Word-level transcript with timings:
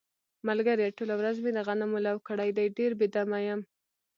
ملگریه 0.47 0.95
ټوله 0.97 1.13
ورځ 1.19 1.37
مې 1.43 1.51
د 1.53 1.59
غنمو 1.67 1.99
لو 2.07 2.15
کړی 2.27 2.49
دی، 2.57 2.65
ډېر 2.77 2.91
بې 2.99 3.07
دمه 3.13 3.39
یم. 3.47 3.61